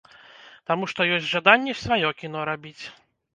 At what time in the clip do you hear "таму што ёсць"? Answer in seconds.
0.71-1.27